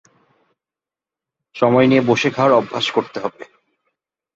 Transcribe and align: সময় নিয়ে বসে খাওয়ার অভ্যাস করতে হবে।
সময় 1.55 1.87
নিয়ে 1.87 2.03
বসে 2.09 2.29
খাওয়ার 2.35 2.57
অভ্যাস 2.59 2.85
করতে 2.91 3.17
হবে। 3.23 3.43